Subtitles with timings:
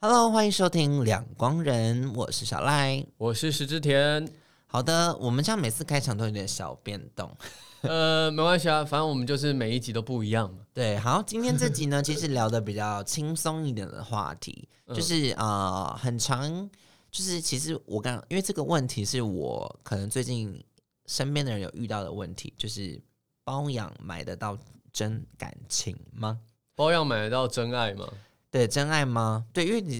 [0.00, 3.04] Hello，欢迎收听两光人，我是小赖。
[3.16, 4.28] 我是石之田，
[4.68, 7.28] 好的，我们这样每次开场都有点小变动。
[7.80, 10.60] 呃，没关系啊，反正我们就是每一集都不一样嘛。
[10.72, 16.70] 对，好，今天这集呢， 其实聊的比较轻松一点的话题，就是呃，很长，
[17.10, 20.64] 就是其实我刚因为这个问题是我可能最近
[21.06, 23.02] 身边的人有遇到的问题，就是
[23.42, 24.56] 包养买得到
[24.92, 26.38] 真感情吗？
[26.76, 28.06] 包养买得到真爱吗？
[28.50, 29.46] 对，真爱吗？
[29.52, 29.96] 对，因为你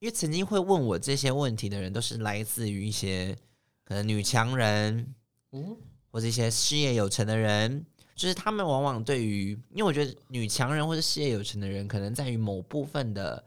[0.00, 3.36] 因为曾经会问我这些问题的人，都是来自于一些
[3.84, 5.14] 可能女强人，
[5.52, 5.76] 嗯，
[6.10, 13.44] 或者一些事业有成的人，就是他们往往对于，因为我觉得女强人或者事业有成的人，可能在于某部分的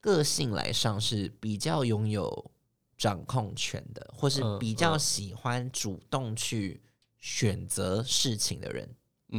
[0.00, 2.50] 个性来上是比较拥有
[2.96, 6.80] 掌控权的，或是比较喜欢主动去
[7.18, 8.88] 选择事情的人，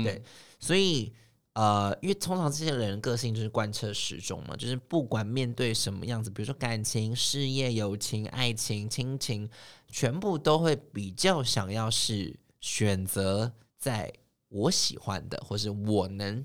[0.03, 0.21] 对，
[0.59, 1.13] 所以。
[1.53, 9.47] 呃，因为通常这些人个性就是贯彻始终嘛，就是不管面对什么样子，比如说感情、事业、友情、爱情、亲情，
[9.87, 14.11] 全部都会比较想要是选择在
[14.49, 16.43] 我喜欢的，或是我能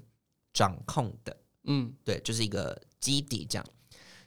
[0.52, 1.34] 掌控的。
[1.64, 3.66] 嗯，对，就是一个基底这样。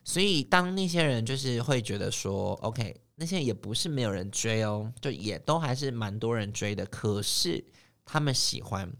[0.04, 7.64] 所以当那些人就是会觉得说，OK，那些也不是没有人追哦，就也都还是蛮多人追的，可是
[8.04, 8.92] 他们喜欢。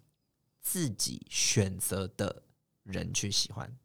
[0.62, 2.44] 自己选择的
[2.84, 3.76] 人去喜欢，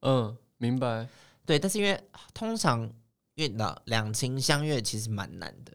[0.00, 1.08] 嗯，明白，
[1.44, 2.00] 对，但是因为
[2.32, 2.90] 通常
[3.34, 5.72] 遇到两情相悦其实蛮难的，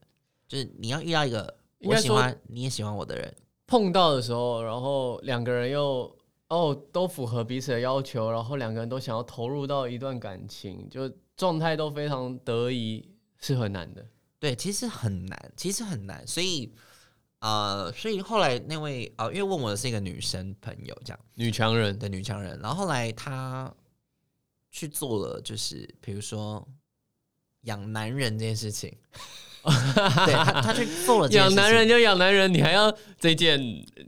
[0.47, 3.35] 就是你要遇到一个我喜欢你也喜欢我的人，
[3.67, 14.05] 碰到的时候，然后两个人又哦都符合彼此的要求，然后两个人都想要投入到一段感情，就状态都非常得意，是很难的。
[14.39, 16.73] 对，其实很难，其实很难，所以。
[17.39, 23.71] 呃，所以后来那位呃，因为问我的是一个女生朋友，这样女强人的女强人，然后后来她
[24.71, 26.67] 去做了，就是比如说
[27.61, 28.91] 养男人这件事情，
[29.63, 33.61] 对她她去做了养男人就养男人，你还要这件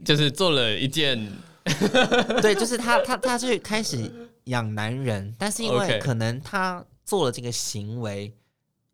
[0.04, 1.16] 就是做了一件，
[2.42, 8.34] 对，就是她她她去开始养男人，但是因为可能她做了这个行为，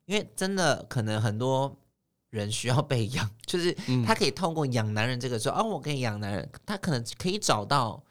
[0.05, 1.75] 因为真的可能很多。
[2.37, 3.73] 人需要被养， 就是
[4.05, 8.03] 他可以透过养男人这个说，哦，我可以养男人，他可能可以找到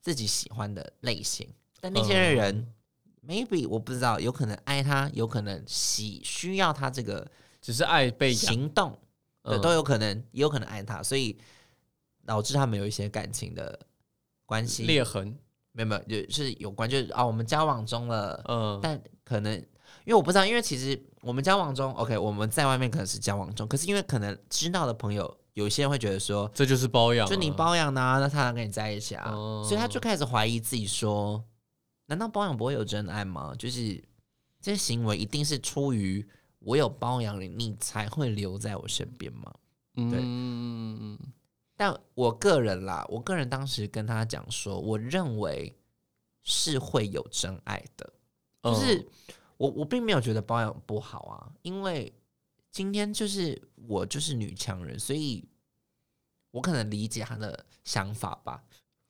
[0.00, 1.48] 自己喜欢的类型。
[1.80, 2.72] 但那些人
[3.26, 7.26] ，maybe 我不知道，有可能爱他，有可能喜需要他这个，
[7.60, 8.98] 只是爱被行动，
[9.42, 11.36] 对，都有可能，也有可能爱他，所以
[12.24, 13.78] 导致他们有一些感情的
[14.46, 14.84] 关系。
[14.84, 15.36] 裂痕。
[15.72, 19.62] 没有没有，就是有关，就是啊，我们交往中了，嗯，但可能。
[20.06, 29.32] 因为我不知道，因为其实我们交往中，OK，我们在外面可能是交往中，可是因为可能知道的朋友，有些人会觉得说，这就是包养，就你包养呢，那他能跟你在一起啊，
[29.64, 31.42] 所以他就开始怀疑自己说，
[32.06, 33.52] 难道包养不会有真爱吗？
[33.58, 34.00] 就是
[34.60, 36.24] 这些行为一定是出于
[36.60, 39.52] 我有包养你，你才会留在我身边吗？
[39.94, 40.22] 对，
[41.76, 45.76] 但我个人啦，我个人当时跟他讲说，我认为
[46.44, 48.12] 是会有真爱的，
[48.62, 49.04] 就是。
[49.58, 52.12] 我我并没有觉得包养不好啊，因为
[52.70, 55.42] 今天就是我就是女强人，所以
[56.50, 58.62] 我可能理解她的想法吧。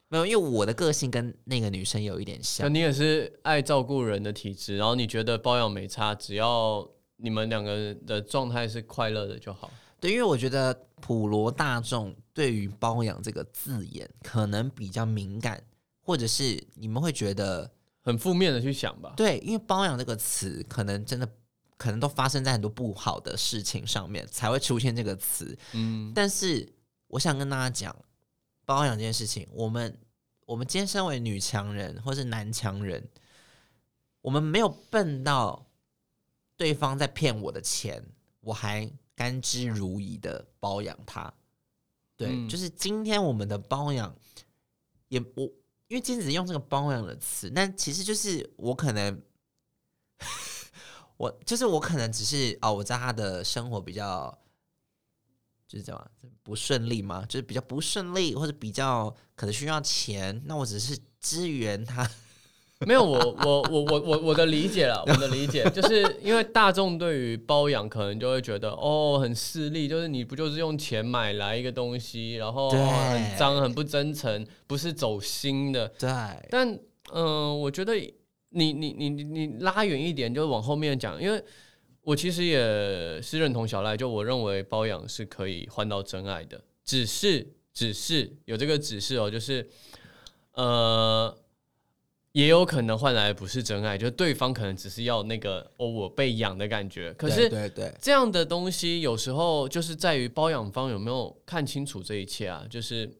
[0.08, 2.72] 没有，因为我的个性跟那个女生有一点像。
[2.72, 9.68] 你也是爱照顾人的体质，然后你觉得包养没差，只要你们两个的状态是快乐的就好。
[9.98, 15.60] 对，因为我觉得普罗大众对于包养这个字眼可能比较敏感，
[16.02, 17.68] 或者是你们会觉得。
[18.06, 21.28] 很负面的去想吧，对，因为包养这个词，可能真的
[21.76, 25.58] 可能都发生在很多不好的事情上面，才会出现这个词。
[25.72, 26.72] 嗯，但是
[27.08, 27.96] 我想跟大家讲，
[28.64, 29.98] 包养这件事情，我们
[30.46, 33.04] 我们今天身为女强人或是男强人，
[34.20, 35.66] 我们没有笨到
[36.56, 38.00] 对方在骗我的钱，
[38.38, 41.34] 我还甘之如饴的包养他。
[42.16, 44.14] 对，就是今天我们的包养，
[45.08, 45.50] 也我。
[45.88, 49.22] 因为金子用这个包养的词，那其实就是我可能，
[51.16, 54.36] 我就是我可能只是哦，我在他的生活比较
[55.68, 56.10] 就是怎么
[56.42, 62.08] 不顺利嘛，就是比较不顺利，或者比较可能需要钱，那我只是支援他。
[62.84, 75.88] 没有我我我我我我的理解了，我的理解就是因为大众对于包养可能就会觉得哦很势利，就是你不就是用钱买来一个东西，然后很脏很不真诚，不是走心的。
[75.98, 76.10] 对。
[76.50, 76.78] 但
[77.14, 77.94] 嗯，我觉得
[78.50, 81.42] 你你你你你拉远一点，就往后面讲，因为
[82.02, 89.66] 我其实也是认同小赖，就我认为包养是可以换到真爱的，只是只是有这个指示哦，就是
[90.52, 91.34] 呃。
[92.36, 97.10] 也有可能换来的不是真爱，就是对方可能只是要那个哦我被养的感觉。
[97.14, 102.66] 可是对对，这样的东西有时候就是在于包养方有没有看清楚这一切啊？
[102.68, 103.10] 就是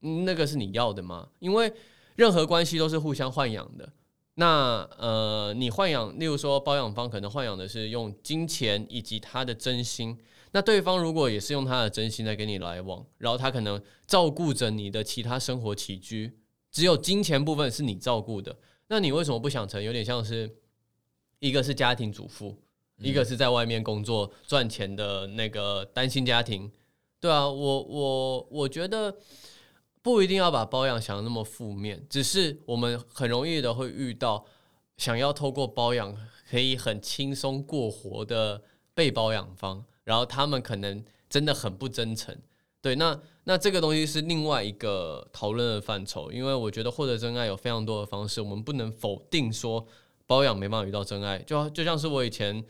[0.00, 1.28] 那个是你要的吗？
[1.38, 1.72] 因为
[2.16, 3.88] 任何关系都是互相豢养的。
[4.34, 10.18] 那呃，你豢养，例如说包养方可能豢养的是用金钱以及他的真心。
[10.50, 16.32] 那对方如果也是用他的真心在跟你来往，然后他可能照顾着你的其他生活起居。
[16.76, 18.54] 只有金钱部分是你照顾的，
[18.88, 19.82] 那你为什么不想成？
[19.82, 20.58] 有点像是
[21.38, 22.54] 一个是家庭主妇，
[22.98, 26.70] 一个是在外面工作赚钱的那个单亲家庭，
[27.18, 29.16] 对啊，我我我觉得
[30.02, 34.44] 不一定要把包养想的那么负面，只是我们很容易的会遇到
[34.98, 36.14] 想要透过包养
[36.50, 38.62] 可以很轻松过活的
[38.92, 42.36] 被包养方，然后他们可能真的很不真诚。
[42.86, 49.84] 对，那那这个东西是另外一个讨论的范畴，因为我觉得获得真爱有非常多的方式，我们不能否定说
[50.24, 51.36] 包养没办法遇到真爱。
[51.40, 52.64] 就就像是我以前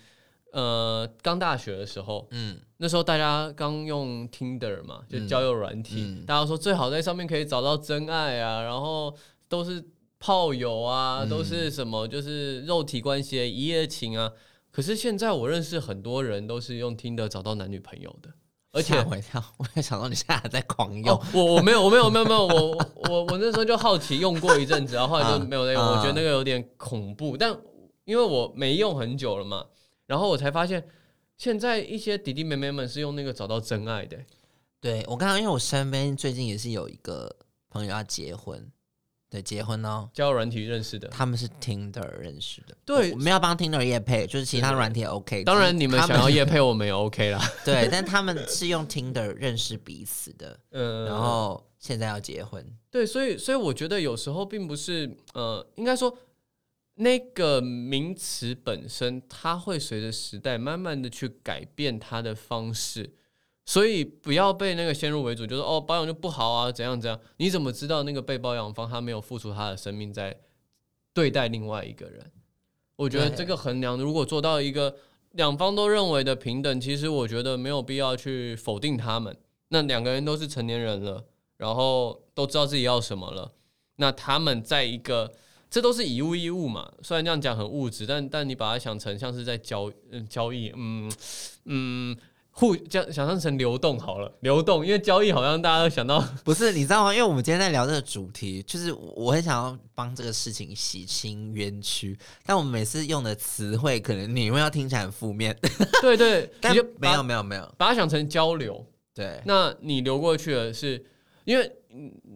[0.52, 9.14] 呃刚大学的时候，嗯，那时候大家刚用 Tinder 嘛，就交友软体，大家说最好在上面可以找到真爱啊，然后
[9.50, 9.84] 都是
[10.18, 14.32] 炮友啊，都是什么就是肉体关系一夜情啊。
[14.70, 18.30] 可是现在我认识很多人都是用 Tinder 找到男女朋友的。
[18.76, 21.19] 而且我跳， 我也想到你现在还在狂用。
[21.32, 25.82] 我我没有我没有没有没有我我我那时候就好奇用过一阵子，然后后来就没有再用。
[25.82, 27.56] 我觉得那个有点恐怖，但
[28.05, 29.64] 因为我没用很久了嘛，
[30.06, 30.87] 然后我才发现
[31.38, 34.19] 现在一些弟弟妹妹们是用那个找到真爱的。
[34.78, 37.34] 对我刚刚因为我身边最近也是有一个
[37.70, 38.70] 朋友要结婚。
[39.37, 42.75] 对，结婚哦，交友软体认识的，他们是 Tinder 认识的。
[42.87, 45.44] 对，我们要帮 Tinder 夜配，就是其他软体 OK。
[45.44, 47.53] 当然，你们想要夜配，我们也 OK 啦。
[47.67, 52.65] 对，但他们是用 Tinder 认识彼此的，嗯，然后现在要结婚。
[52.91, 56.17] 对，所以，所以我觉得有时候并不是，呃，应该说
[56.94, 63.12] 那个名词本身，它会随着时代慢慢的去改变它的方式。
[63.68, 67.20] 所以不要被那个先入为主，就是哦，包养就不好啊，怎样怎样？
[67.38, 70.38] 你怎么知道那个被包养方他没有付出他的生命在
[71.12, 72.30] 对待另外一个人？
[72.94, 74.96] 我觉得这个衡量如果做到一个
[75.32, 79.36] 两方都认为的平等，其实我觉得没有必要去否定他们。
[79.68, 81.24] 那两个人都是成年人了，
[81.56, 83.50] 然后都知道自己要什么了，
[83.96, 85.34] 那他们在一个
[85.68, 86.92] 这都是以物易物嘛。
[87.02, 91.12] 虽然这样讲很物质，但但你把它想成像是在交嗯交易，嗯
[91.64, 92.16] 嗯。
[92.58, 97.12] 互将想象成流动好了，流动，因为交易好像大家都想到 不是，你知道吗？
[97.14, 105.55] 因为我们今天在聊这个主题，就是我很想要帮这个事情洗清冤屈，但我们每次用的词汇，可能你会要听起来很负面。
[106.00, 108.82] 对 对， 但没有没有没有，把它想成交流。
[109.12, 111.05] 对，那你流过去的，是
[111.44, 111.70] 因为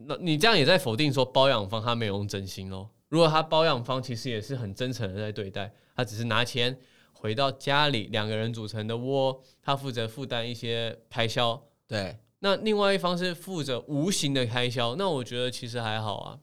[0.06, 2.86] 那你这样也在否定说包养方他没有用真心哦。
[3.08, 6.76] 如果他包养方其实也是很真诚的在对待，他只是拿钱。
[7.20, 12.16] 回到家里，两个人组成的窝，他负责负担一些开销，对。
[12.38, 16.38] 那另外一方是负责无形的开销，那我觉得其实还好啊。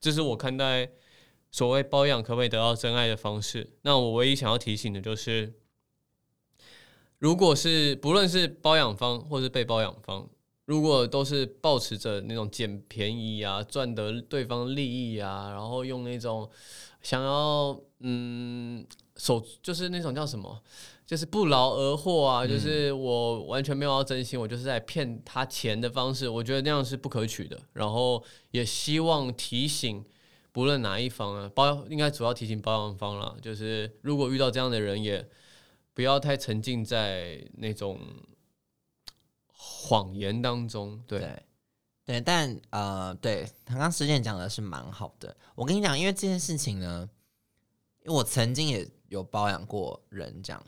[0.00, 0.88] 这是我看待
[1.50, 3.68] 所谓包养可不可以得到真爱的方式。
[3.82, 5.52] 那我唯一想要提醒的就是，
[7.18, 10.30] 如果是不论是包养方或是被包养方，
[10.66, 16.48] 如果都是保持着那种捡便宜啊、赚得对方利益啊，然后用那种
[17.02, 18.86] 想要嗯。
[19.20, 20.62] 手就是那种叫什么，
[21.04, 27.60] 就是不劳而获啊，就是我完全没有要真心，我就是在骗他钱的方式，我觉得那样是不可取的。
[27.74, 30.02] 然后也希望提醒，
[30.52, 35.28] 不论哪一方啊，包应该主要提醒包养方了，就是如果遇到这样的人，也
[35.92, 38.00] 不要太沉浸在那种
[39.52, 40.98] 谎言当中。
[41.06, 41.42] 对，
[42.06, 45.36] 对，但呃，对他刚实践讲的是蛮好的。
[45.54, 47.06] 我跟你讲，因为这件事情呢，
[48.06, 48.88] 因为我曾经也。
[49.10, 50.64] 有包养过人这样，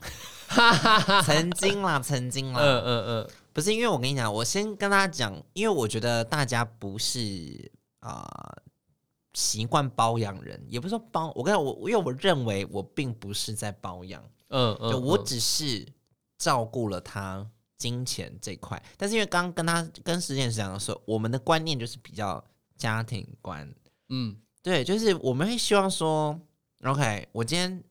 [1.23, 8.27] 曾经啦，曾经啦，嗯嗯嗯，不是因为我跟你讲，我先跟大家讲，因为我觉得大家不是啊
[9.33, 15.87] 习惯包养人，也不是说包，我跟我因为我认为我并不是在包养，嗯嗯，就我只是
[16.37, 22.43] 照顾了他金钱这块，但是因为刚跟他跟实践讲的时候，我们的观念就是比较
[22.75, 23.73] 家庭观，
[24.09, 26.37] 嗯，对，就是我们会希望说
[26.83, 27.81] ，OK，我今天。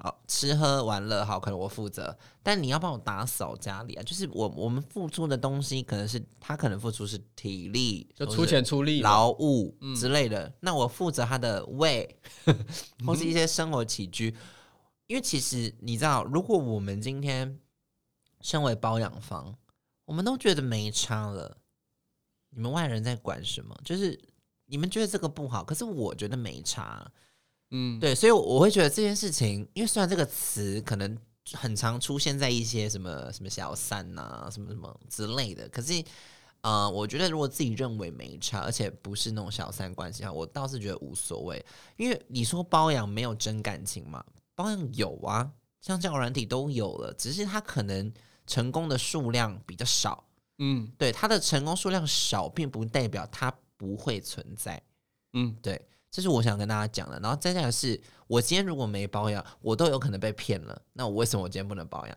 [0.00, 4.02] 好吃喝玩乐好，可能我负责，但你要帮我打扫家里啊。
[4.02, 10.52] 就是我我们付出的东西，可能是他可能付出是体力，就出钱出力劳务之类的。
[10.60, 12.18] 那我负责他的胃，
[13.06, 14.34] 或是一些生活起居。
[15.06, 17.58] 因为其实你知道，如果我们今天
[18.40, 19.54] 身为包养方，
[20.04, 21.56] 我们都觉得没差了。
[22.50, 23.74] 你们外人在管什么？
[23.84, 24.18] 就是
[24.66, 27.10] 你们觉得这个不好，可是我觉得没差。
[27.70, 31.18] 嗯，对，所以我会觉得这件事情，因为虽然这个词可能
[31.52, 36.02] 很常出现在一些什么什么小三呐，什么什么之类的，可是，
[36.62, 41.62] 呃，我觉得如果自己认为没差，而且不是那种小三关系啊，我倒是觉得无所谓。
[41.96, 48.10] 因为你说包养没有真感情嘛，包养有啊，像这样软体都有了，只是它可能
[48.46, 50.24] 成功的数量比较少。
[50.58, 54.82] 嗯，对，它的成功数量少，并不代表它不会存在。
[55.34, 55.80] 嗯，对。
[56.10, 60.80] 这是我想跟大家讲的，然后再讲的是，我今天如果没包养，我都有可能被骗了。
[60.94, 62.16] 那我为什么我今天不能包养？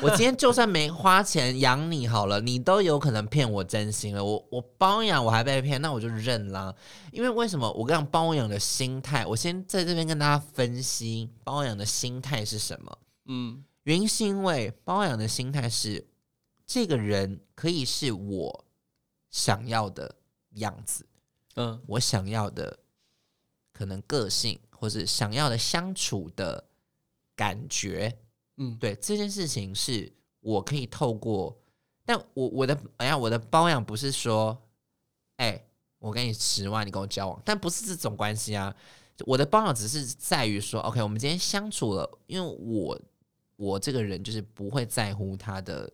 [0.00, 4.24] 我今天就算没花钱养你好了，你都有可能骗我真心了。
[4.24, 6.74] 我我包养我还被骗，那我就认啦。
[7.12, 7.70] 因为为什么？
[7.72, 12.98] 我讲包养的心态，我先在这边跟大家分析包养的心态是什么。
[13.26, 16.06] 嗯，原因是因为包养的心态是，
[16.66, 18.64] 这个人可以是我
[19.30, 20.14] 想要的
[20.52, 21.04] 样子，
[21.56, 22.78] 嗯，我想要的。
[23.74, 26.64] 可能个性，或是想要的相处的
[27.34, 28.16] 感觉，
[28.56, 31.60] 嗯，对这件事情是我可以透过，
[32.04, 34.56] 但我我的哎呀，我的包养不是说，
[35.38, 35.66] 哎，
[35.98, 38.74] 我给你十万，你跟我交往，但不是这种关系啊。
[39.26, 43.00] 我的包养只是在于说，OK，我们今天相处了，因为我
[43.56, 45.92] 我这个人就是不会在乎他的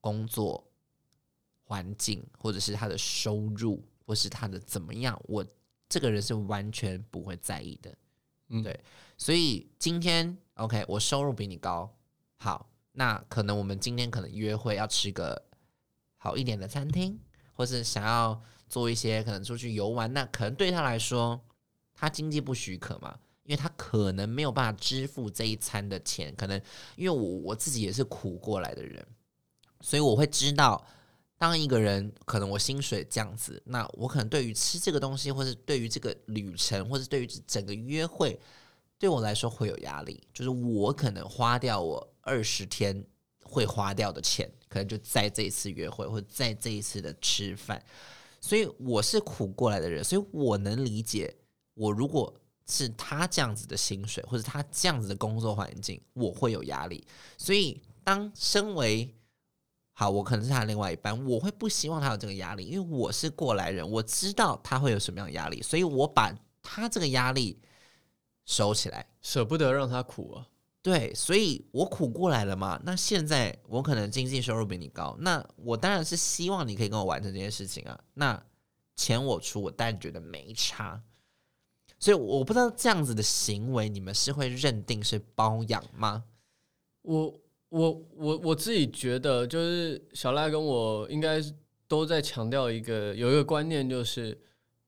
[0.00, 0.64] 工作
[1.62, 5.46] 环境，或者是他的收入，或是他的怎么样，我。
[5.92, 7.94] 这个人是完全不会在意的，
[8.48, 8.80] 嗯，对，
[9.18, 11.94] 所以今天 OK，我收入比你高，
[12.38, 15.42] 好，那可能我们今天可能约会要吃个
[16.16, 17.20] 好一点的餐厅，
[17.52, 21.38] 或是想要做一些可能出去游玩，那可能对他来说，
[21.92, 26.58] 他经济不许可嘛，因为他可能没有办法支付这一餐的钱，可能
[26.96, 29.06] 因为我我自己也是苦过来的人，
[29.82, 30.82] 所以我会知道。
[31.42, 38.38] 当一个人可能我薪水这样子，那我可能对于吃这个东西，或是对于这个旅程，或是对于整个约会，
[38.96, 40.22] 对我来说会有压力。
[40.32, 43.04] 就是我可能花掉我二十天
[43.42, 47.84] 会花掉的钱，可能就在这一次约会，或者在这一次的吃饭。
[48.40, 51.34] 所以我是苦过来的人，所以我能理解，
[51.74, 52.32] 我如果
[52.68, 57.04] 是他这样子的薪水，或者他这样子的工作环境，我会有压力。
[57.36, 59.12] 所以当身为
[59.94, 67.60] 好，我可能是他另外一半，我会不希望他有这个压力，因为我是过来人，我知道他会有什么样的压力，所以我把他这个压力
[68.46, 70.48] 收起来，舍不得让他苦啊。
[70.80, 72.80] 对，所以我苦过来了嘛。
[72.84, 78.00] 那现在我可能经济收入比你高，那我当然是希望你可以跟我完成这件事情啊。
[78.14, 78.42] 那
[78.96, 81.00] 钱我出，我当然觉得没差。
[81.98, 86.24] 所以我不知道这样子的行为，你们是会认定是包养吗？
[87.02, 87.41] 我。
[87.72, 91.42] 我我我自己觉得，就是小赖跟我应该
[91.88, 94.38] 都在强调一个有一个观念，就是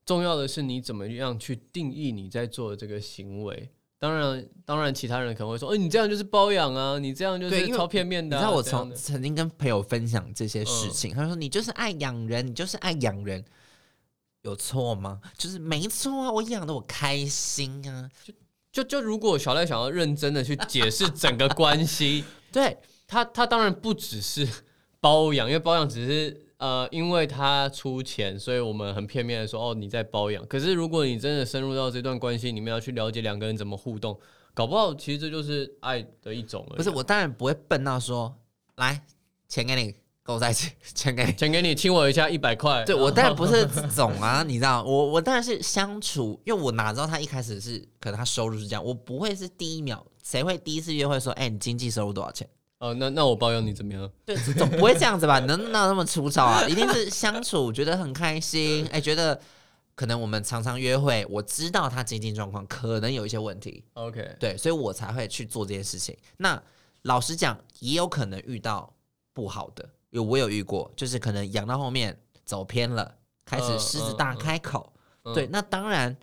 [0.05, 3.71] 重要的是你怎么样去定义你在做的这个行为。
[3.99, 13.43] 当然，当然，其他人可能会说：“哎，你这样就是包养啊，你这样就是超片面的。”你知道我曾曾经跟朋友分享这些事情，他说：“你就是爱养人，你就是爱养人，
[14.43, 15.23] 有错吗？
[15.39, 18.11] 就是没错啊，我养的我开心啊。”
[18.71, 22.25] 就就就如果小赖想要认真的去解释整个关系。
[22.55, 24.49] 对他，他当然不只是
[25.03, 30.47] 包养，因为包养只是呃，因为他出钱，所以我们很片面的说哦，你在包养。
[30.47, 34.19] 可是如果你真的深入到这段关系里面，要去了解两个人怎么互动，
[34.55, 36.65] 搞不好其实这就是爱的一种。
[36.77, 38.35] 不是，我当然不会笨到说
[38.77, 39.05] 来
[39.49, 42.83] 钱给你跟我在一起， 钱给你，钱给你亲我一下 一百块。
[42.85, 50.05] 对我当然不是 这种啊，你知道，我我当然是相处，因为我哪知道他一开始是可能他收入是这样，我不会是第一秒。
[50.25, 52.49] 谁会第一次约会说：“哎，你经济收入多少钱？”
[52.81, 54.11] 哦，那那我包养你怎么样？
[54.25, 55.39] 对，总不会这样子吧？
[55.41, 56.67] 能哪那么粗糙啊？
[56.67, 59.39] 一定是相处觉得很开心，哎，觉得
[59.95, 63.85] 可能我们常常约会，我知道他经济状况可能有一些问题。
[63.93, 66.17] OK，对，所以我才会去做这件事情。
[66.39, 66.61] 那
[67.03, 68.91] 老实讲，也有可能遇到
[69.35, 74.91] 不好的，有我有遇过，就是可能养到后面走偏了，开始狮子大开口。
[75.35, 76.17] 对，那当然。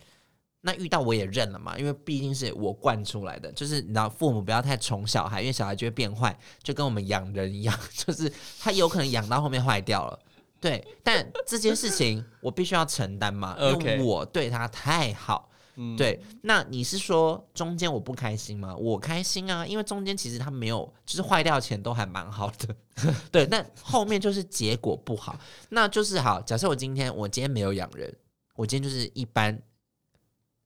[0.63, 10.19] 那遇到我也认了嘛，因为毕竟是我惯出来的，就是你知道，父母不要太宠小孩，因为小孩就会变坏，就跟我们养人一样， 就是他有可能养到后面坏掉了。
[10.59, 15.49] 对，但这件事情我必须要承担嘛，因为我对他太好。
[15.97, 18.75] 对，那你是说中间我不开心吗？
[18.75, 22.75] 我开心啊，因为中间其实他没有，就是坏掉前都还蛮好的。
[23.31, 26.41] 对，那后面就是结果不好，那就是好。
[26.41, 28.13] 假设我今天我今天没有养人，
[28.55, 29.61] 我今天就是一般。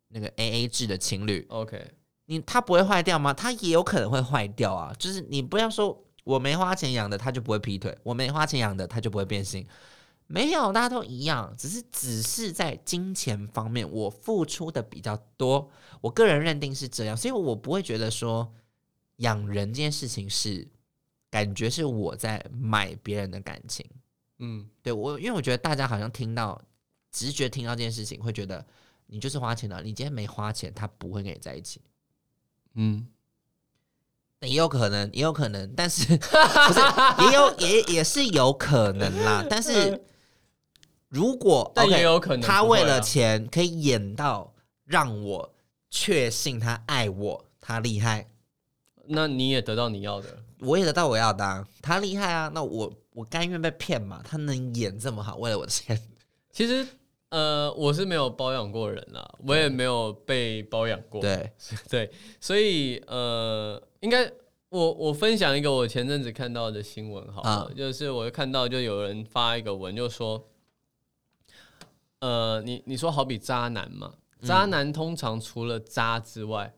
[0.10, 1.92] 那个 A A 制的情侣，OK，
[2.28, 3.34] 你他不会坏掉吗？
[3.34, 4.94] 他也有可能会坏掉啊。
[4.98, 9.68] 就是你不要说我没花钱养的，他就不会劈腿；我没花钱养的，他就不会变心。
[10.28, 15.70] 没有，大家都一样，只是只是在金钱方面我付出的比较多，
[16.02, 18.52] 我个人认定是这样，所以我不会觉得说
[19.18, 20.68] 养人这件事情是
[21.30, 23.86] 感觉是我在买别人的感情。
[24.40, 26.62] 嗯，对我，因为我觉得大家好像听到
[27.12, 28.66] 直觉听到这件事情，会觉得
[29.06, 31.82] 你就是花钱了，你今天没花钱，他不会跟你在一起。
[32.74, 33.08] 嗯。
[34.42, 36.24] 也有可能，也有可能，但是不
[36.74, 39.44] 是也有也也是有可能啦。
[39.50, 40.00] 但是
[41.10, 44.54] 如果但也有可能他为了钱可以演到
[44.86, 45.54] 让我
[45.90, 48.30] 确信他爱我，他厉害，
[49.06, 50.28] 那你也得到你要的，
[50.60, 52.52] 我也得到我要的，他厉害啊！
[52.54, 54.22] 那我我甘愿被骗嘛？
[54.24, 56.02] 他能演这么好，为了我的钱，
[56.52, 56.86] 其实。
[57.30, 61.20] 呃，我是没有包养过人啦，我也没有被包养过。
[61.20, 61.52] 对
[61.90, 62.10] 对，
[62.40, 64.32] 所以呃，应该
[64.70, 70.42] 我我分享一个我前阵子看到的新闻，好，就是我看到就有人发一个文，就说，
[72.26, 76.74] 呃，你你说好比渣男嘛，渣男通常除了渣之外，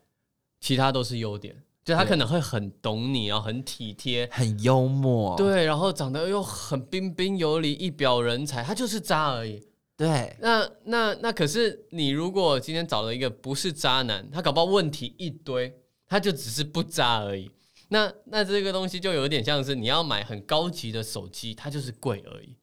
[0.60, 9.66] 其他都是优点，就他可能会很懂你啊，很体贴，很幽默，对，然后长得又很彬彬有礼，一表人才，他就是渣而已。
[9.96, 15.74] 对，那那那可是你如果今天找了一个不是渣男，他搞不好问题一堆，
[16.08, 17.50] 他就只是不渣而已。
[17.90, 22.58] 那那这个东西就有点像是你要买很高级的手机，它就是贵而已。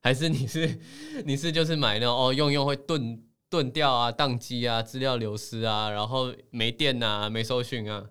[0.00, 0.80] 还是你是
[1.24, 8.04] 你是就是买那种哦用用会顿顿掉啊、宕机啊、资料流失啊，然后没电啊、没搜讯啊。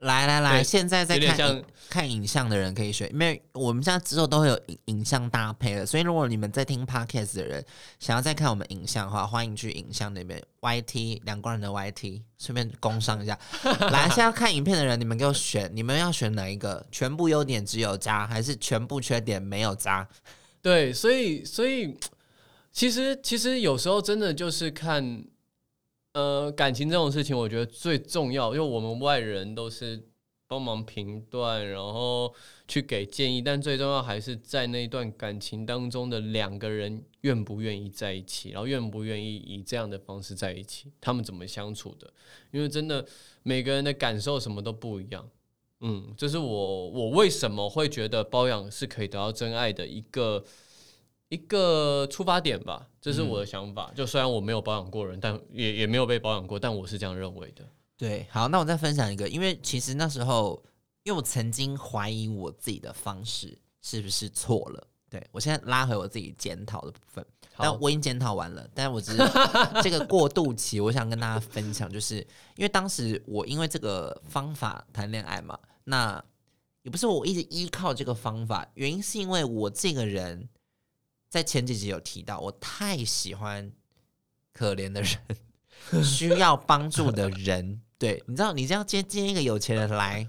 [0.00, 7.64] 来来来，现在在看看影像的人可以选，因为我们现在之后都会有影影像搭配了，所以如果你们在听 podcast 的人
[7.98, 13.38] 想要再看我们影像的话，欢迎去影像那边 YT 两个人的 YT，顺便工商一下。
[13.90, 16.86] 来，现在看影片的人，你们给我选，你们要选哪一个？
[16.92, 20.06] 全部优点只有渣，还是全部缺点没有渣？
[20.66, 21.94] 对，所以所以
[22.72, 25.24] 其实其实有时候真的就是看。
[26.12, 30.02] 呃，感情这种事情，我觉得最重要，因为我们外人都是
[30.46, 32.34] 帮忙评断，然后
[32.66, 42.10] 去给建议，但最重要还是在那段感情当中的两个人愿不愿意在一起，然后愿不愿意以这样的方式在一起，他们怎么相处的？
[42.50, 43.06] 因为真的
[43.42, 45.28] 每个人的感受什么都不一样。
[45.80, 50.42] 嗯，这是我我为什么会觉得包养是可以得到真爱的一个。
[51.28, 53.90] 一个出发点吧，这是我的想法。
[53.96, 57.64] 就虽然我没有保养过人，但也也没有被保养过，但我是这样认为的。
[57.96, 60.62] 对，好，那我再分享一个，因为其实那时候，
[61.02, 64.86] 因为我曾经怀疑我自己的方式是不是错了。
[65.08, 68.68] 对我现在拉回我自己检讨的部分，但我已经检讨完了。
[68.72, 69.18] 但我只是
[69.82, 72.18] 这个过渡期，我想跟大家分享，就是
[72.54, 76.22] 因为当时我因为这个方法谈恋爱嘛，那
[76.82, 80.48] 也不是我一直依靠这个方法，原因是因为我这个人。
[81.36, 83.70] 在前几集有提到，我太喜欢
[84.54, 85.20] 可怜的人，
[86.02, 87.82] 需要帮助的人。
[87.98, 90.26] 对，你知道，你这样接接一个有钱人来，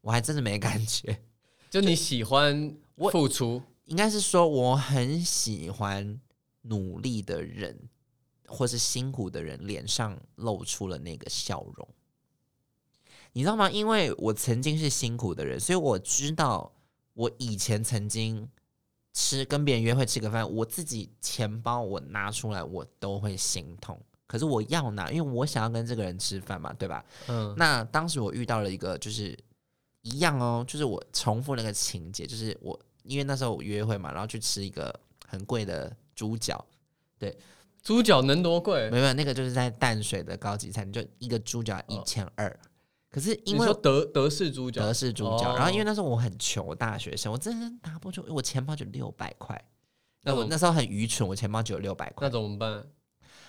[0.00, 1.24] 我还真的没感觉。
[1.68, 2.72] 就你喜欢
[3.10, 6.20] 付出，应该是说我很喜欢
[6.62, 7.76] 努力的人，
[8.46, 11.88] 或是辛苦的人脸上露出了那个笑容。
[13.32, 13.68] 你知道吗？
[13.68, 16.72] 因为我曾经是辛苦的人，所以我知道
[17.14, 18.48] 我以前曾经。
[19.20, 24.00] 吃跟别人约会吃个饭，我自己钱包我拿出来我都会心痛。
[24.28, 27.04] 可是我要拿，因为我想要跟这个人吃饭嘛，对吧？
[27.26, 27.52] 嗯。
[27.56, 29.36] 那当时我遇到了一个，就是
[30.02, 34.94] 一样哦，就是我重复那个情节，就是我因为那时候我约会嘛，然后去吃一个
[35.26, 36.64] 很贵的猪脚，
[37.18, 37.36] 对，
[37.82, 38.88] 猪脚能多贵？
[38.90, 42.56] 没有，那个就是在淡水的高级餐，就一个猪脚一千二。
[43.10, 49.62] 可是因为德德式猪脚，德式猪脚，然后因为那时候我很穷，大学生，我真的拿不出，我钱包就六百块。
[50.22, 52.84] 那我那时候很愚蠢，我钱包只有六百块，那怎么办？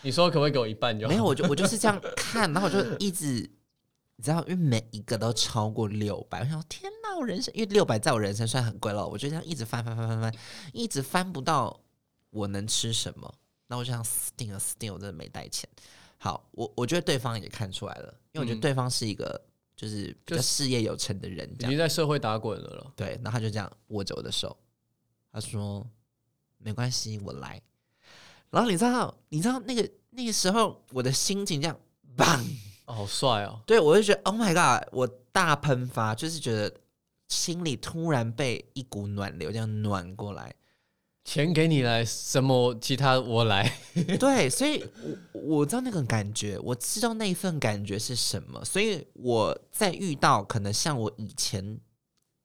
[0.02, 1.10] 你说可不可以给我一半就？
[1.10, 3.52] 没有，我就我就是这样看，然后我就一直，
[4.16, 10.34] 你知道，因为每一个都超过六百，我想天哪，我人生因为六百在我人生算很贵了，我就这样一直翻翻翻翻翻，
[10.72, 11.78] 一直翻不到
[12.30, 13.34] 我能吃什么，
[13.68, 15.68] 那我就想死定了，死定了，我真的没带钱。
[16.18, 19.49] 好，我我觉得对方也看出来了，因为我觉得对方是一个。
[19.80, 22.92] 就是比较事业有成的人，已经在社会打滚了了。
[22.98, 24.58] 对，然后他就这样握着我的手，
[25.32, 25.88] 他说
[26.60, 27.62] ：“没关系，我来。”
[28.52, 31.80] 然后你知道，你知道那个那个时候我的心情这样
[32.18, 32.46] ，bang，
[32.84, 33.62] 好帅哦！
[33.66, 36.76] 对我就觉得，Oh my god，我大喷发，就是觉得
[37.30, 40.54] 心里突然被一股暖流这样暖过来。
[41.24, 43.72] 钱给你来，什么其他我来。
[44.20, 44.84] 对，所以，
[45.34, 48.64] 我我知道那个感觉，我知道那份感觉是什么。
[48.66, 51.80] 所以我在遇到可能像我以前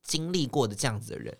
[0.02, 1.34] 经历过的这样子的人，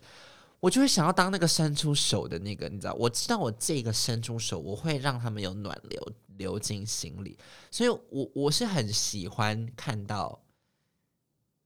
[0.59, 2.93] 我就会想要当那个伸出手的那个，你知道？
[2.95, 7.37] 我知道我这个伸出手，我会让他们有暖流流进心里，
[7.69, 10.41] 所以我我是很喜欢看到，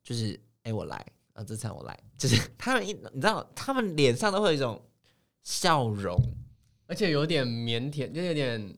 [0.04, 4.82] 就是哎，我来，啊，这场我来，就是他们一，你知道，他们脸上都会有一种
[5.44, 6.18] 笑容，
[6.88, 8.78] 而且有点腼腆，就有点，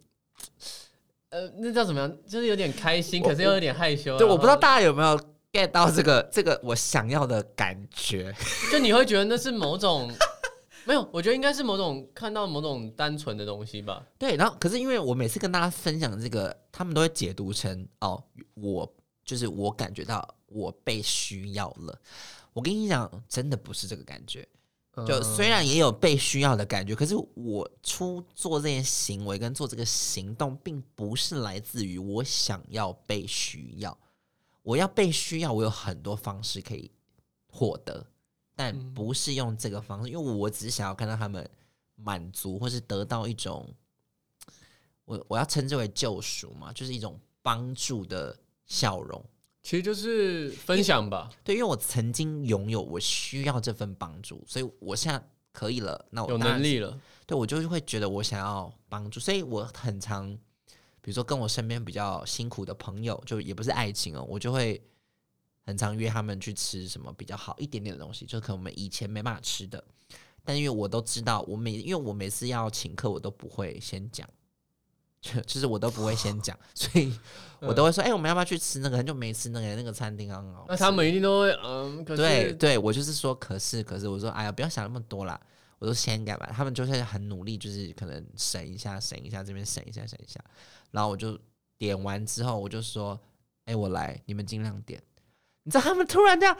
[1.29, 2.17] 呃，那叫怎么样？
[2.27, 4.17] 就是有点开心，可是又有点害羞。
[4.17, 5.19] 对，我不知道大家有没有。
[5.53, 8.33] get 到这个这个我想要的感觉，
[8.71, 10.09] 就你会觉得那是某种
[10.87, 14.01] 没有，我觉得应该是某种看到某种单纯的东西吧。
[14.17, 18.89] 对，然后可是因为我每次跟大家分享这个，他们都会解读成哦，我
[19.25, 21.99] 就是我感觉到我被需要了。
[22.53, 24.47] 我跟你讲，真的不是这个感觉。
[25.07, 33.97] 就虽然也有被需要的感觉，可是我出做这些行为跟做这个行动，并不是来自于我想要被需要。
[34.63, 36.91] 我要被需要，我有很多方式可以
[37.47, 38.05] 获得，
[38.55, 41.49] 但不是用这个方式，因为我只是想要看到他们
[41.95, 43.73] 满足，或是得到一种
[45.05, 49.23] 我我要称之为救赎嘛，就是一种帮助的笑容。
[49.63, 51.29] 其实就是分享吧。
[51.43, 56.05] 对，因为我曾经拥有，我需要这份帮助，所以我现在可以了。
[56.09, 60.37] 那我有能力了，对我就是会觉得我想要帮助，所以我很常。
[61.03, 64.79] 比如说跟我身边比较辛苦的朋友，就也不是爱情哦，我就会
[65.65, 69.83] 很常约他们去吃什么比较好一点点的东西，就可能我们以前没办法吃的。
[70.43, 74.29] 但因为我都知道，我每因为我每次要请客，我都不会先讲，
[75.21, 77.13] 就 就是我都不会先讲，所以
[77.59, 78.97] 我都会说：“哎，我们要不要去吃那个？
[78.97, 85.39] 很久没吃那个那个餐厅很好。”那他们一定都会嗯，对对，我就是说，可是可是，我说：“哎呀，不要想那么多啦。”
[85.77, 86.47] 我都先干嘛？
[86.51, 90.39] 他们就是很努力，就是可能省一下，省一下这边省一下，省一下。
[90.91, 91.37] 然后我就
[91.77, 93.19] 点完之后，我就说
[93.65, 95.01] ：“哎，我来，你们尽量点。”
[95.63, 96.55] 你知道他们突然这样，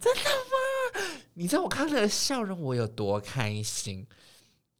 [0.00, 1.06] 真的吗？
[1.34, 4.06] 你知道我看他的笑容，我有多开心？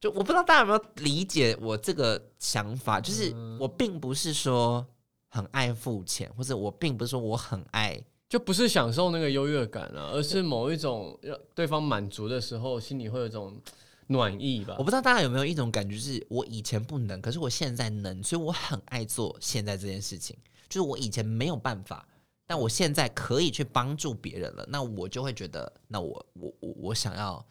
[0.05, 4.87] 就我不知道大家有没有理解我这个想法，就是我并不是说
[5.31, 13.59] 很爱付钱，或者我并不是说我很爱，就不是享受那个优越感啊，而是某一种让对方满足的时候，心里会有一种。
[14.07, 20.37] 暖意吧，我不知道大家有没有一种感觉，是我以前不能，可是我现在能，所以我很爱做现在这件事情。
[20.69, 22.07] 就是我以前没有办法，
[22.47, 27.43] 但我现在可以去帮助别人了，那我就会觉得，那我我我我想要，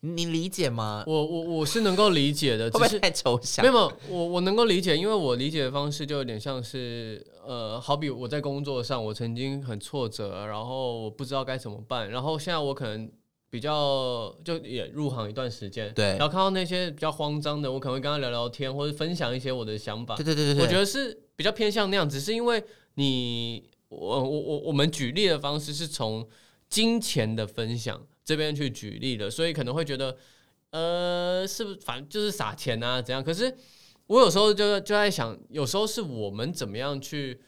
[0.00, 1.04] 你理解吗？
[1.06, 3.64] 我我我是能够理解的， 会不会太抽象？
[3.64, 13.10] 没有，我我能够理解，因为我理解的方式就有点像是，呃，好比我在工作上，我曾经很挫折，然后我不知道该怎么办，然后现在我可能。
[13.48, 20.16] 比较就也入行一段时间，对，然后看到那些比较慌张的，我可能会跟他聊聊天，或者分享一些我的想法。
[20.16, 22.62] 对对对对，我觉得是比较偏向那样，只是因为
[22.96, 26.28] 你，我我我我们举例的方式是从
[26.68, 30.14] 金钱的分享这边去举例的，所以可能会觉得，
[30.72, 33.24] 呃，是不是反正就是撒钱啊怎样？
[33.24, 33.56] 可是
[34.06, 37.40] 我有时候就就在想，有时候是我们怎么样去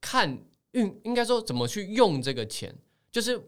[0.00, 0.42] 看
[0.72, 2.74] 运，应该说怎么去用这个钱，
[3.12, 3.40] 就是。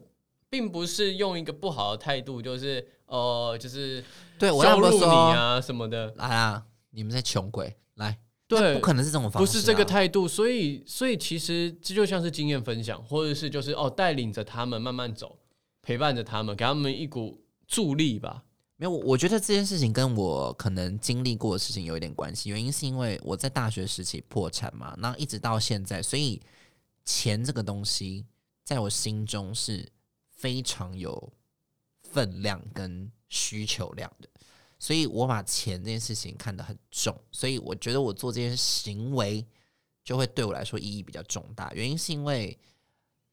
[0.49, 4.01] 并不是用一个不好的态度，就是呃，就是
[4.39, 6.13] 对我要你啊什么的。
[6.15, 10.25] 来啊，你们在穷鬼来，对，不可能是这种方式，不是这个态度。
[10.25, 15.37] 所以，所以其实这就像是经验分享，或者是就是哦，带领着他们慢慢走，
[15.87, 18.43] 陪伴着他们，给他们一股助力吧。
[18.75, 22.49] 没有，我觉得这件事情跟我可能经历过的事情有一点关系。
[22.49, 26.41] 原因是因为我在大学时期破产嘛，那一直到现在，所以
[27.05, 28.25] 钱这个东西
[28.63, 29.87] 在我心中是。
[30.39, 31.33] 非常有
[31.99, 34.29] 分量跟需求量的，
[34.77, 39.43] 所以我把钱这件事情看得很重，所以我觉得我做这件行为
[40.03, 41.73] 就会对我来说意义比较重大。
[41.73, 42.55] 原因是因为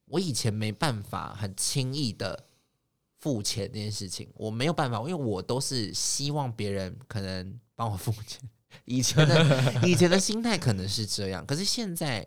[0.06, 2.46] 我以前没办法很轻易的
[3.18, 8.40] 付钱这件事情，我没有办法，因为我都是希望别人可能帮我付钱。
[8.84, 12.26] 以前的 以前的心态可能是这样，可是现在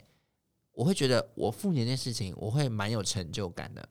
[0.72, 3.88] 我会觉得我付钱这件事情，我会蛮有成就感的。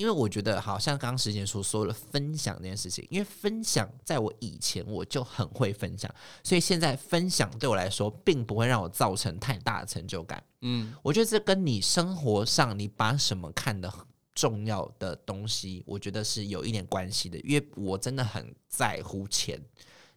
[0.00, 6.10] 因为我觉得，好像刚刚时间所说的分享这件事情，因为分享在我以前我就很会分享，
[6.42, 10.42] 所以现在分享对我来说，并不会让我造成太大的成就感。
[10.62, 13.92] 嗯，我觉得这跟你生活上你把什么看的
[14.34, 17.38] 重要的东西，我觉得是有一点关系的。
[17.40, 19.62] 因为我真的很在乎钱，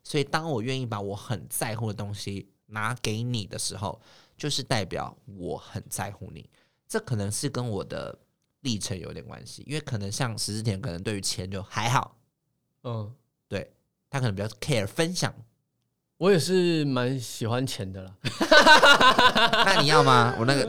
[0.02, 4.02] 所以当我愿意把我很在乎的东西拿给你的时候，
[4.38, 6.50] 就是代表我很在乎你。
[6.88, 8.18] 这可能是跟我的。
[8.64, 12.18] 历程有点关系，因为可能像石之田，可能对于钱就还好，
[12.84, 13.14] 嗯，
[13.48, 13.72] 对
[14.10, 15.34] 他可能比较 care 分享。
[16.18, 18.16] 我也是蛮喜欢钱的啦。
[19.66, 20.36] 那你要吗？
[20.40, 20.66] 我那个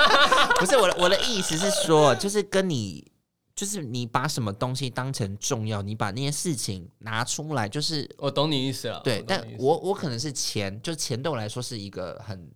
[0.60, 3.10] 不是我的，我的意思是说，就是跟你
[3.54, 9.00] 就是你把什么东西当成重要，你把那些事情拿出来，就是我懂你意思了。
[9.02, 12.50] 对，但我我可能是钱，就钱对我来说是一个很。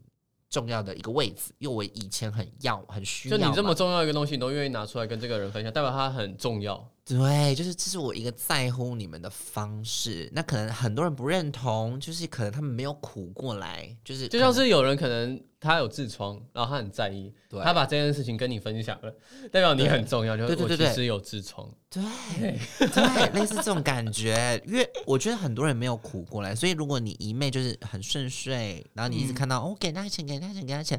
[0.55, 6.89] 重要的一个位置，因为我以前很要很需要，就你这么重要一个东西，你都愿意拿出来跟这个人分享，代表他很重要。
[7.07, 10.31] 对，就是这是我一个在乎你们的方式。
[10.33, 17.31] 那可能很多人不认同，就是可能他们没有苦过来，就是就像是有人可能他有痔疮，然后他很在意，
[17.63, 19.15] 他把这件事情跟你分享了，
[19.53, 20.35] 代表你很重要。
[20.35, 22.03] 就对对对对，其实有痔疮，对
[22.89, 24.59] 对，类似这种感觉。
[24.67, 30.99] 因为我觉得很多人没有苦过来，所以如果你一昧就是很顺遂，然后你一直看到哦，给他钱，给他钱，给他钱，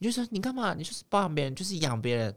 [0.00, 0.74] 你就说你干嘛？
[0.74, 2.34] 你就是包养别人，就是养别人。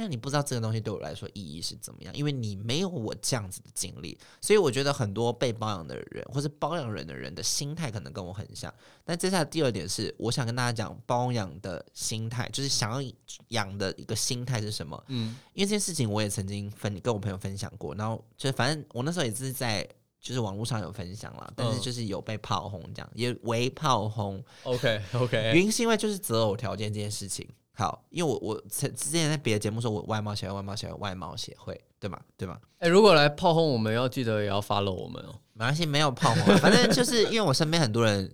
[0.00, 8.72] 但你不知道这个东西对我来说意义是怎么样，因为你没有我这样子的经历，所以我觉得很多被包养的人或是包养人的人的心态可能跟我很像。
[9.04, 13.12] 那接下来第二点是，我想跟大家讲包养的心态，就是想要
[13.48, 15.04] 养的一个心态是什么？
[15.08, 19.86] 嗯，因为这件事情我也曾经分跟我朋友分享过，然后就反正我那时候也是在
[20.18, 24.42] 就是网络上有分享了，但是就是有被炮轰这样，也为炮轰。
[24.62, 27.46] OK OK，原因是因为就是择偶条件这件事情。
[27.80, 32.20] 好，因为我我之之前在别的节目说，我外貌协会、外貌协会、外貌协会，对吗？
[32.36, 32.60] 对吗？
[32.76, 35.40] 哎，如果来炮轰，我们要记得也要 follow 我们哦。
[35.54, 38.30] 没关系，没有炮轰，反正就是因为我身边很多人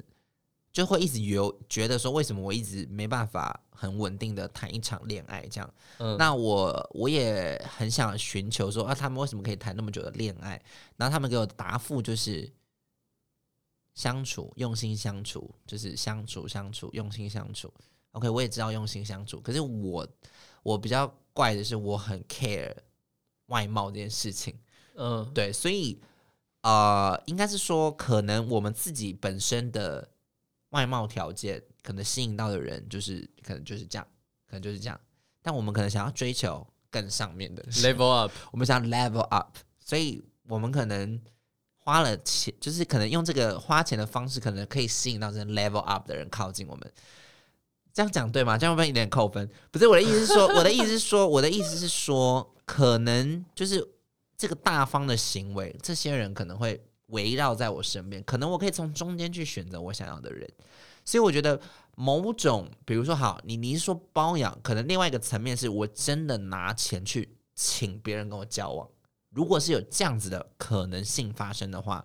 [0.72, 5.74] 就会一直有觉得说，为什么我一直没办法很稳定的谈一场恋爱这样？
[5.98, 10.60] 嗯，那我我也很想寻求说啊，他们为什么可以谈那么久的恋爱？
[10.96, 12.52] 然后他们给我答复就是
[13.94, 17.72] 相处，用心相处，就是相处相处，用心相处。
[18.16, 20.08] OK，我也知道用心相处，可是我
[20.62, 22.74] 我比较怪的是，我很 care
[23.48, 24.58] 外貌这件事情。
[24.94, 26.00] 嗯，对，所以
[26.62, 30.08] 呃，应该是说，可能我们自己本身的
[30.70, 34.06] 外貌条件，可能吸引到的人，就是可能就是这样，
[34.46, 34.98] 可能就是这样。
[35.42, 41.20] 但我们可能想要追求更上面的 level up，我们想 level up，所以我们可能
[41.76, 46.92] 花了钱，就是可能用这个花钱的方式，可能可以吸引到这 level up 的人靠近我们。
[47.96, 48.58] 这样讲对吗？
[48.58, 49.48] 这样会不会有点扣分？
[49.70, 53.82] 不是我的意思是说， 我的意思是说，我的意思是说，可能就是
[54.36, 60.46] 这个大方的行为，这些人可能会围绕在我身边，可能我可以从中间去选择我想要的人。
[61.06, 61.58] 所以我觉得
[61.94, 68.86] 某种，比如说，好，你你是说包养，可能另外一个层面是我真的拿钱去请别人跟我交往。
[69.30, 72.04] 如果是有这样子的可能性发生的话，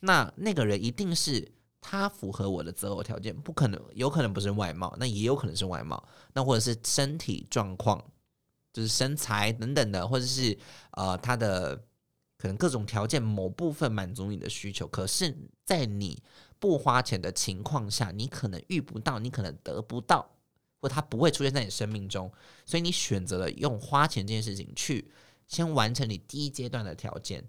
[0.00, 1.52] 那那个人一定是。
[1.80, 8.04] 他符合我的择偶条件，不可能，有可能不是外貌，那也有可能是外貌，那或者是身体状况，
[8.72, 10.58] 就是身材等等的，或者是
[10.92, 11.76] 呃他的
[12.36, 16.22] 可能各种条件某部分满足你的需求，可是，在你
[16.58, 20.28] 不花钱的情况下，你可能遇不到，你可能得不到，
[20.80, 22.30] 或他不会出现在你生命中，
[22.66, 25.10] 所以你选择了用花钱这件事情去
[25.46, 27.48] 先完成你第一阶段的条件，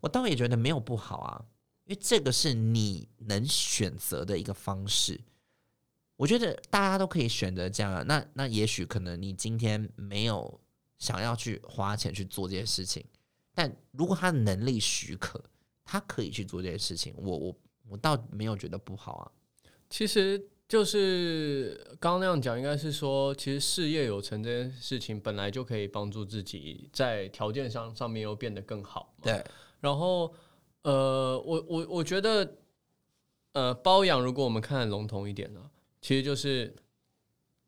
[0.00, 1.44] 我倒也觉得没有不好啊。
[1.90, 5.20] 因为这个是你能选择的一个方式，
[6.14, 8.06] 我觉得大家都可以选择这样。
[8.06, 10.60] 那那也许可能你今天没有
[10.98, 13.04] 想要去花钱去做这些事情，
[13.52, 15.42] 但如果他的能力许可，
[15.84, 17.12] 他可以去做这些事情。
[17.16, 17.56] 我我
[17.88, 19.32] 我倒没有觉得不好啊。
[19.88, 29.12] 其实就是刚刚那样讲，应该是说，其实事业有成这件事情本来就可以帮助自己在条件上上面又变得更好。
[29.20, 29.44] 对，
[29.80, 30.32] 然后。
[30.82, 32.56] 呃，我我我觉得，
[33.52, 36.74] 呃，包养如果我们看的笼统一点呢，其实就是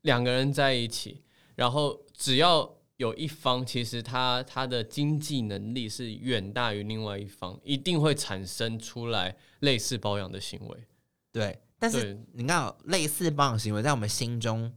[0.01, 1.23] 两个人在一起，
[1.55, 10.87] 然后只要有一方其实他他的经济能力是远大于另外一方，一定会产生出来类似包养的行为。
[11.31, 14.73] 对，但是你看，类似包养行为在我们心中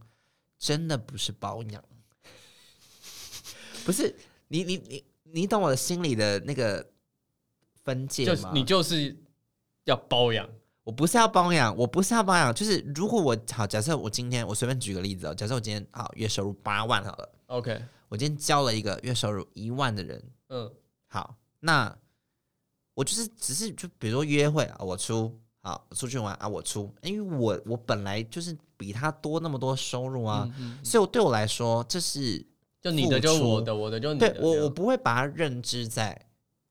[0.58, 1.82] 真的不是包养，
[3.86, 4.14] 不是
[4.48, 6.86] 你你你你懂我的心里的那个。
[7.86, 8.50] 分界吗？
[8.52, 9.16] 你就是
[9.84, 10.46] 要包养，
[10.82, 20.68] 我不是要包养，我不是要包养，就是如果我好，假设我今天我随便举个例子哦，假设我今天好月收入八万好了，OK，我今天交了一个月收入一万的人，嗯，
[21.06, 21.96] 好，那
[22.94, 32.44] 我就是只是就比如说约会啊，我出，好出去玩啊，我出，因为我我本来就是比他多那么多收入啊，所以我对我来说这是
[32.82, 36.25] 就你的就我的，我的就你的，我我不会把它认知在。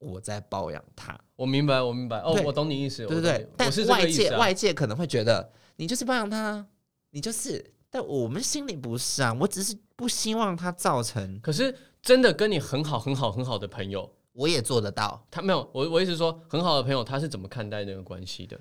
[0.06, 3.48] 我在包养他，我明白，我明白，哦，我懂你意思，对不对？
[3.58, 6.66] 但是外界外界可能会觉得你就是包养他，
[7.10, 11.40] 你就是，但我们心里不是啊，我只是不希望他造成。
[11.42, 15.26] 可是真的跟你很好很好很好的朋友，我也做得到。
[15.32, 18.60] 他没有，我我意思说，很好的朋友他是怎么看待那个关系的？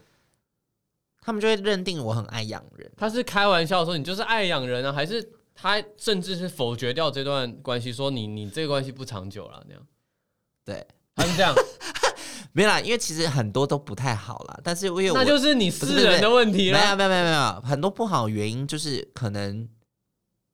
[1.21, 2.91] 他们就会认定我很爱养人。
[2.97, 9.87] 他是开玩笑说你就是爱养人啊，还是他甚至是否决掉这段关系，说你你这个关系不长久了那样。
[10.67, 11.55] 对，他是这样，
[12.53, 16.79] 没啦，因为其实很多都不太好啦，但是因为我那就是你私人的问题了。
[16.79, 19.69] 没有没有没有没有很多不好的原因，就是可能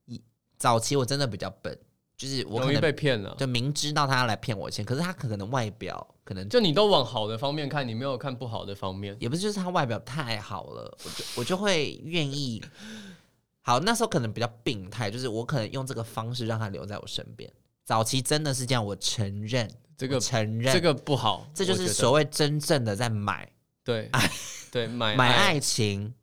[0.07, 0.21] 一
[0.59, 1.79] 早期我真的比较笨，
[2.17, 9.17] 就是我可容易能被骗了，就明知道他要来骗我钱，可是他可能外表可能就你都往好的方面看，你没有看不好的方面。
[9.19, 12.63] 也不是，就是他外表太好了，我就我就会愿意。
[13.63, 17.51] 好，那时候可能比较病态，就是我可能用这个方式让他留在我身边。
[17.91, 23.51] 早期真的是这样，我承认，这个承认，这个不好，这就是所谓真正的在买
[23.83, 24.31] 对 爱
[24.71, 26.15] 对买买爱情。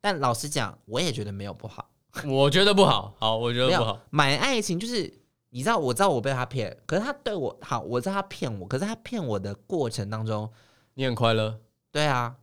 [0.00, 1.88] 但老实讲，我也觉得没有不好，
[2.26, 3.14] 我觉得不好。
[3.20, 4.00] 好，我觉得不好。
[4.10, 5.02] 买爱情就是
[5.50, 10.50] 你知道，我知道我被他骗，可是他对我好，我知道他骗我，可是他骗我的过程当中，
[10.94, 11.60] 你很快乐，
[11.92, 12.34] 对啊，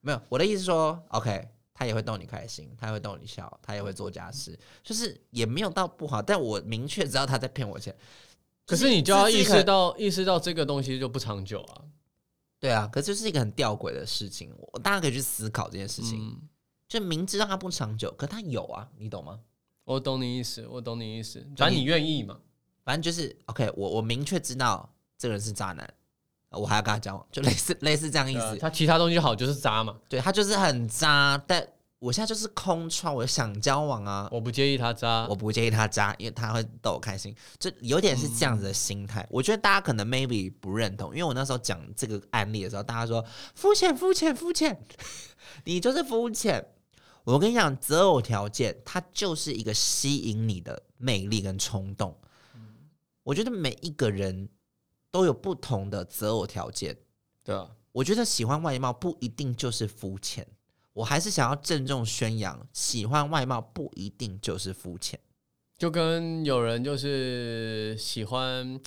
[0.00, 7.94] 没有我的意思说，OK，他也会逗你开心，他也会逗你笑，他也会做家事，就是也没有到不好，但我明确知道他在骗我钱。
[8.64, 11.84] 可是你就要意识到，意识到这个东西就不长久啊。
[12.58, 16.18] 对啊，可是就是一个很吊诡的事情，我大家可以去思考这件事情。
[16.18, 16.48] 嗯，
[16.88, 19.38] 就明知道他不长久，可他有啊，你懂吗？
[19.84, 21.46] 我懂你意思，我懂你意思。
[21.56, 22.40] 反正你愿意嘛。
[22.82, 25.94] 反正就是 OK，我我明确知道这个人是渣男，
[26.50, 28.40] 我还要跟他交往，就类似类似这样意思。
[28.40, 31.66] 啊他其他东西好就是渣嘛，对他就是很渣，但
[31.98, 35.34] 我现在就是空窗，我想交往啊，我不介意他渣我。
[35.34, 39.26] 不介意他渣，因为他会逗我开心，就有点是这样子的心态。
[39.30, 44.78] 我觉得大家可能 maybe 不认同，因为我那时候讲这个案例的时候，大家说肤浅、肤浅、肤浅，
[45.64, 46.64] 你就是肤浅。
[47.24, 52.16] 我跟你讲，择偶条件它就是一个吸引你的魅力跟冲动。
[53.24, 54.48] 我觉得每一个人
[55.10, 56.96] 都有不同的择偶条件，
[57.42, 60.46] 对啊，我觉得喜欢外貌不一定就是肤浅，
[60.92, 65.18] 我还是想要郑重宣扬，喜欢外貌不一定就是肤浅。
[65.78, 68.80] 就跟有人就是喜欢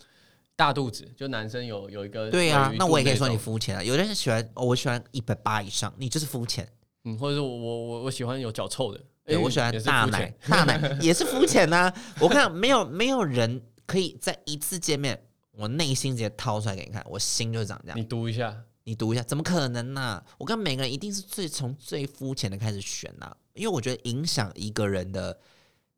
[0.55, 3.83] 大肚子，就男生有有一个对啊那我也可以说你种肤浅啊。
[3.83, 6.67] 有的人喜欢，哦，我喜欢一百八以上，你就是肤浅。
[7.03, 11.93] 嗯，或者是我我我我喜欢有脚臭的，诶对我喜欢大奶，大奶也是肤浅呐。
[12.19, 15.28] 我看没有没有人可以在一次见面，
[15.59, 17.97] 我内心直接掏出来给你看，我心就是长这样。
[17.97, 25.37] 你读一下，你读一下，怎么可能呢、我跟每个人一定是最从最肤浅的开始选呐、因为我觉得影响一个人的，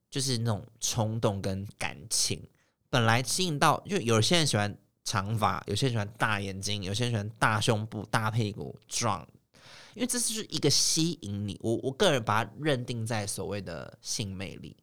[0.09, 2.41] 就是那种冲动跟感情。
[2.89, 9.25] 本来吸引到，就有些人喜欢长发，有些人喜欢大眼睛，有些人喜欢大胸部、大屁股、壮，
[9.93, 11.59] 因为这是一个吸引你。
[11.61, 14.75] 我我个人把它认定在所谓的性魅力。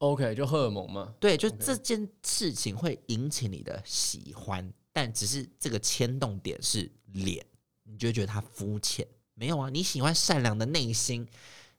[0.00, 1.14] OK，就荷尔蒙嘛。
[1.20, 7.44] 对，就这件事情会引起你的喜欢，但只是这个牵动点是脸，
[7.84, 9.06] 你就觉得他肤浅。
[9.34, 11.26] 没有啊，你喜欢善良的内心，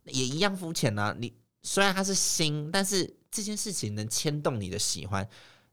[0.06, 1.16] 也一样肤浅啊。
[1.20, 5.28] 你虽然他是心，但是这件事情能牵动你的喜欢，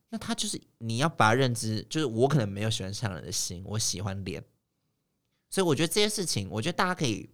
[0.09, 4.43] 那他就是你要把它认知，就是我可能没有喜欢善良的心，我喜欢脸。
[5.51, 7.29] 所以我觉得这件事情，我觉得大家可以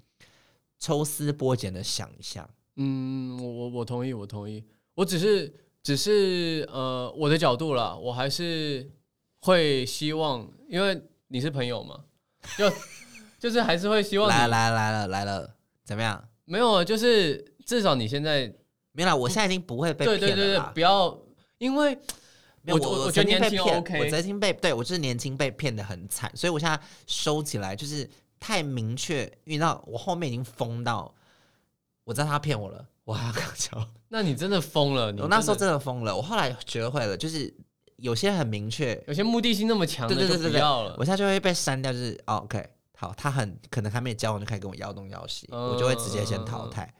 [0.80, 2.48] 抽丝剥茧的想一下。
[2.76, 4.64] 嗯，我我我同意，我同意。
[4.94, 5.52] 我只是
[5.82, 8.90] 只是呃，我的角度啦，我还是
[9.40, 12.04] 会希望，因为你是朋友嘛，
[12.56, 12.72] 就
[13.38, 15.54] 就是还是会希望来来来了来了，
[15.84, 16.28] 怎么样？
[16.44, 18.52] 没有，啊就是至少你现在
[18.92, 20.70] 没有啦，我现在已经不会被对对对对，骗了。
[20.74, 21.18] 不要
[21.58, 21.98] 因为
[22.66, 31.14] 我我我曾经觉得年轻被骗 OK 我曾经被对我就是年轻被骗的很惨，所以我现在收起来就是太明确，遇到我后面已经疯到，
[32.04, 33.88] 我知道他骗我了，我还要跟他交。
[34.08, 37.52] 那你真的疯了，你我那时候真的疯了，我后来学会了，就是
[37.96, 40.94] 有些很明确，有些目的性那么强的就对对对对对不要了。
[40.98, 42.64] 我现在就会被删掉，就是哦 OK，
[42.96, 46.92] 好，他很可能还没交往就开始跟我要东要西，我就会直接先淘汰。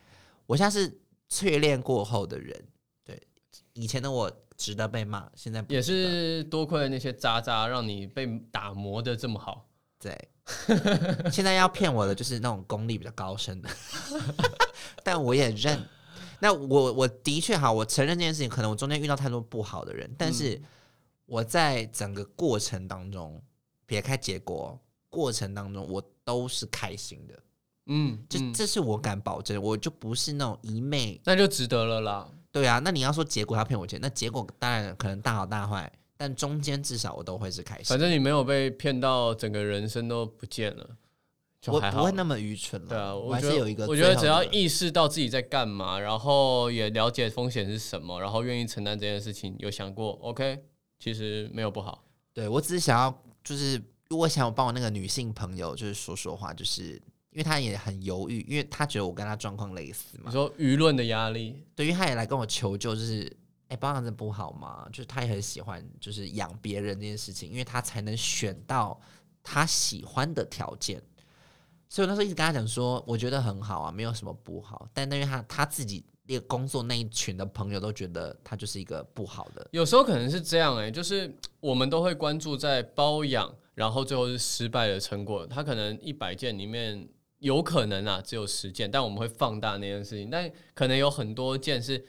[0.47, 2.61] 我现在是淬炼过后的人，
[3.05, 3.21] 对
[3.75, 9.69] 以前的我值得被骂，现在不也是多亏了那些渣渣，让你被打磨的这么好。
[10.01, 10.29] 对，
[11.31, 13.71] 现在要骗我的就是那种功力比较高深的，
[15.03, 15.81] 但我也认。
[16.45, 20.61] 那我我的确好，我承认这件事情，可能我中间遇到太多不好的人，但是
[21.25, 23.43] 我在整个过程当中，
[23.87, 24.79] 撇开结果，
[25.09, 27.35] 过程当中我都是开心的，
[27.87, 32.29] 嗯，嗯这这是我敢保证，我就不是那种一昧那就值得了啦。
[32.53, 32.79] 对啊。
[32.85, 37.99] 那你要说结果他骗我钱，那结果当然可能大好大坏，但中间至少我都会是开心反。
[37.99, 40.95] 正你没有被骗到，整个人生都不见了，就
[41.73, 41.81] 我。
[41.81, 50.65] 不会那么愚蠢了，对啊，我我觉得还是有一个我觉得只要意识到自己在干嘛，然后也了解风险是什么，然后愿意承担这件事情，有想过 OK，
[50.99, 52.05] 其实没有不好。
[52.33, 56.95] 对我只是想要，就是如果想要帮我那个女性朋友，就是说说话，就是
[57.31, 60.25] 因为她也很犹豫，因为她觉得我跟她状况类似嘛。
[60.27, 63.31] 你说舆论的压力，对，因为他也来跟我求救，就是
[63.69, 64.87] 哎，保养真的不好吗？
[64.93, 69.01] 就是他也很喜欢，就是养别人这件事情，因为他才能选到
[69.43, 71.01] 他喜欢的条件。
[71.95, 74.89] 所以我那时候一直跟他讲说，我觉得很好啊，没有什么不好。
[74.93, 79.65] 但因为他他自己那个工作那一群的朋友都觉得他就是一个不好的。
[79.71, 85.47] 有时候可能是这样哎，就是我们都会关注在包养，然后最后是失败的成果。
[85.47, 90.29] 他可能一百件里面有可能啊只有十件，但我们会放大那件事情。
[90.29, 92.05] 但可能有很多件是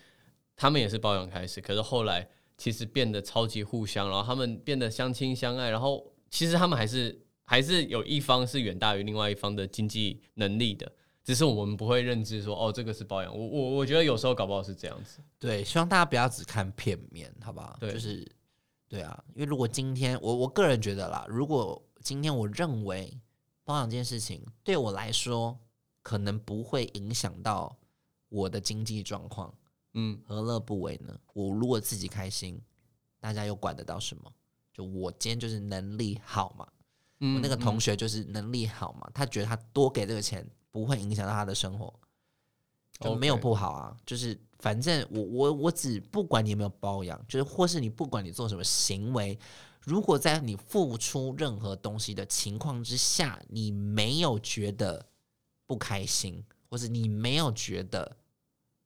[0.55, 2.27] 他们也是包养开始，可是后来
[2.57, 7.21] 其实变得超级互相，然后他们变得相亲相爱，然后其实他们还是。
[7.45, 10.91] 还是有一方是远大于另外一方的经济能力的，
[11.23, 13.31] 只是我们不会认知说哦，这个是包养。
[13.35, 15.19] 我我我觉得有时候搞不好是这样子。
[15.39, 17.77] 对，希望大家不要只看片面，好不好？
[17.79, 18.27] 对，就是
[18.89, 23.15] 对啊，因为如果今天我我个人觉得啦，如果今天我认为
[23.63, 25.57] 包养这件事情对我来说
[26.03, 27.75] 可能不会影响到
[28.29, 29.53] 我的经济状况，
[29.93, 31.15] 嗯，何乐不为呢？
[31.33, 32.59] 我如果自己开心，
[33.19, 34.31] 大家又管得到什么？
[34.73, 36.67] 就我今天就是能力好嘛。
[37.17, 41.91] 我那个同学就是能力好嘛，他觉得他多给这个钱不会影响到他的生活，
[42.99, 43.95] 就没有不好啊。
[44.05, 49.39] 就是反正我我我只不管你有没有包养，就是或是你不管你做什么行为，
[49.79, 55.05] 如果在你付出任何东西的情况之下，你没有觉得
[55.65, 58.17] 不开心，或是你没有觉得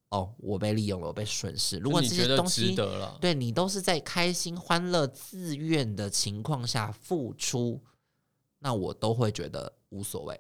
[0.10, 1.80] 哦我被利用了，我被损失。
[1.80, 2.76] 如果这些东西
[3.20, 7.82] 对你都是在开心、欢乐、自愿的情况下付出。
[8.60, 10.40] 那我都会觉得无所谓，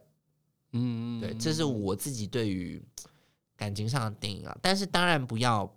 [0.73, 2.83] 嗯，对，这是我自己对于
[3.55, 4.57] 感情上的定义啊。
[4.61, 5.73] 但是当然不要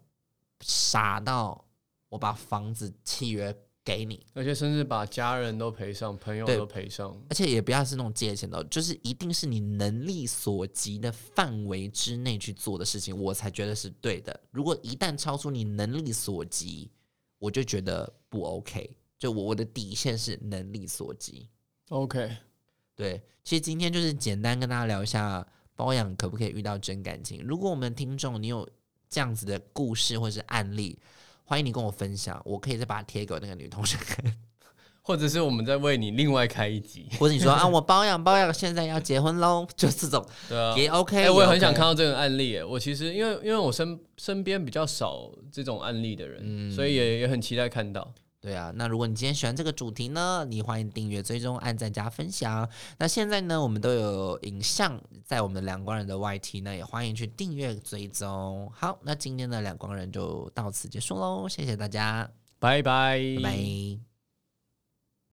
[0.61, 1.65] 傻到
[2.09, 14.39] 我把房子契约给你，而且甚至把家人都赔上，朋友都赔上，而且也不要是那种借钱的，就是一定是你能力所及的范围之内去做的事情，我才觉得是对的。
[14.51, 16.91] 如果一旦超出你能力所及，
[17.39, 18.97] 我就觉得不 OK。
[19.19, 21.49] 就我我的底线是能力所及。
[21.93, 22.39] OK，
[22.97, 27.43] 对，其实今天就是简单跟大家聊一下包养可不可以遇到真感情。
[27.45, 28.67] 如果我们听众你有
[29.11, 30.99] 这样子的故事或是案例，
[31.45, 34.25] 欢迎你跟我分享，我可以再把它贴给那个女同学看，
[35.03, 41.25] 或者是我们再为你另外开一集，或者你说啊，我包养包养，现在要结婚喽，就这种，对啊，也 OK。
[41.25, 42.59] 哎，我也很想看到这个案例。
[42.63, 48.15] 我其实因为因为我身身边比较少这种案例的人，所以也也很期待看到。
[48.43, 52.69] 对啊，那如果你今天喜欢这个主题呢，你欢迎订阅、追踪、按赞、加分享。
[52.99, 58.69] 那现在呢，我们都有影像在我们两光人的 YT，那也欢迎去订阅、追踪。
[58.75, 62.29] 好，那今天的两光人就到此结束喽，谢谢大家，
[62.59, 64.12] 拜拜，拜拜。